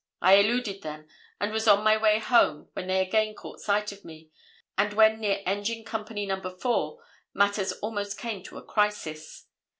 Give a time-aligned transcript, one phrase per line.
[0.19, 1.07] I eluded them,
[1.39, 4.31] and was on my way home when they again caught sight of me,
[4.75, 6.41] and when near Engine Company No.
[6.41, 6.97] 4,
[7.35, 9.45] matters almost came to a crisis.